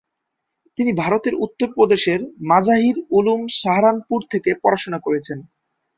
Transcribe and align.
তিনি 0.77 0.91
ভারতের 0.93 1.33
উত্তর 1.45 1.67
প্রদেশের 1.75 2.19
মাজাহির 2.49 2.97
উলূম 3.11 3.41
সাহারানপুর 3.59 4.19
থেকে 4.31 4.51
পড়াশোনা 4.63 4.99
করেছেন। 4.99 5.37